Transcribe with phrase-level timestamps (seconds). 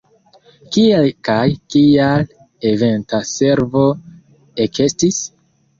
[0.75, 1.43] Kiel kaj
[1.75, 2.27] kial
[2.73, 3.87] Eventa Servo
[4.69, 5.27] ekestis?